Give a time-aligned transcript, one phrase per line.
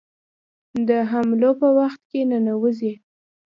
[0.87, 2.93] د حملو په وخت کې ننوزي.